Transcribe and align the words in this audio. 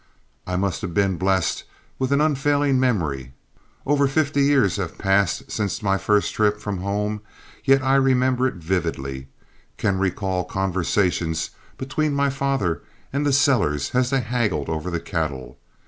I 0.47 0.55
must 0.55 0.81
have 0.81 0.95
been 0.95 1.17
blessed 1.19 1.63
with 1.99 2.11
an 2.11 2.21
unfailing 2.21 2.79
memory; 2.79 3.33
over 3.85 4.07
fifty 4.07 4.41
years 4.41 4.77
have 4.77 4.97
passed 4.97 5.51
since 5.51 5.77
that, 5.77 5.85
my 5.85 5.99
first 5.99 6.33
trip 6.33 6.59
from 6.59 6.79
home, 6.79 7.21
yet 7.65 7.83
I 7.83 7.97
remember 7.97 8.47
it 8.47 8.55
vividly 8.55 9.27
can 9.77 9.99
recall 9.99 10.43
conversations 10.43 11.51
between 11.77 12.15
my 12.15 12.31
father 12.31 12.81
and 13.13 13.27
the 13.27 13.31
sellers 13.31 13.91
as 13.93 14.09
they 14.09 14.21
haggled 14.21 14.69
over 14.69 14.89
the 14.89 14.99
cattle. 14.99 15.59